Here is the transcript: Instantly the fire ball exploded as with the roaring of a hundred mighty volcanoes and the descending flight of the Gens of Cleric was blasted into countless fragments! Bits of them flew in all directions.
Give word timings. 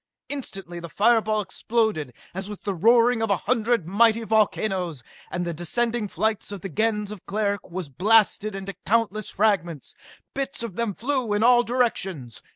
Instantly 0.29 0.79
the 0.79 0.89
fire 0.89 1.21
ball 1.21 1.41
exploded 1.41 2.11
as 2.33 2.49
with 2.49 2.63
the 2.63 2.73
roaring 2.73 3.21
of 3.21 3.29
a 3.29 3.37
hundred 3.37 3.85
mighty 3.87 4.23
volcanoes 4.23 5.03
and 5.29 5.45
the 5.45 5.53
descending 5.53 6.07
flight 6.07 6.51
of 6.51 6.61
the 6.61 6.69
Gens 6.69 7.11
of 7.11 7.23
Cleric 7.27 7.69
was 7.69 7.87
blasted 7.87 8.55
into 8.55 8.73
countless 8.83 9.29
fragments! 9.29 9.93
Bits 10.33 10.63
of 10.63 10.75
them 10.75 10.95
flew 10.95 11.33
in 11.33 11.43
all 11.43 11.61
directions. 11.61 12.41